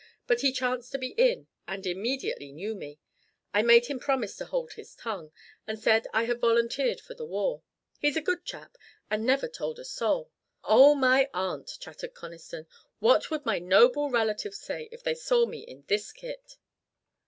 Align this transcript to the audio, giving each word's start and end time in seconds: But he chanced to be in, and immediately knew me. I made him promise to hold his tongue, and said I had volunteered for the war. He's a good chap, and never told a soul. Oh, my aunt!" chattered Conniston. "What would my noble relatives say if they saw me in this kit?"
But 0.25 0.41
he 0.41 0.51
chanced 0.51 0.91
to 0.93 0.97
be 0.97 1.09
in, 1.09 1.45
and 1.67 1.85
immediately 1.85 2.51
knew 2.51 2.73
me. 2.73 2.97
I 3.53 3.61
made 3.61 3.85
him 3.85 3.99
promise 3.99 4.35
to 4.37 4.45
hold 4.45 4.73
his 4.73 4.95
tongue, 4.95 5.31
and 5.67 5.77
said 5.77 6.07
I 6.11 6.23
had 6.23 6.41
volunteered 6.41 6.99
for 6.99 7.13
the 7.13 7.23
war. 7.23 7.61
He's 7.99 8.17
a 8.17 8.21
good 8.21 8.43
chap, 8.43 8.79
and 9.11 9.27
never 9.27 9.47
told 9.47 9.77
a 9.77 9.85
soul. 9.85 10.31
Oh, 10.63 10.95
my 10.95 11.29
aunt!" 11.35 11.77
chattered 11.79 12.15
Conniston. 12.15 12.65
"What 12.97 13.29
would 13.29 13.45
my 13.45 13.59
noble 13.59 14.09
relatives 14.09 14.57
say 14.59 14.89
if 14.91 15.03
they 15.03 15.13
saw 15.13 15.45
me 15.45 15.59
in 15.59 15.83
this 15.87 16.11
kit?" 16.11 16.57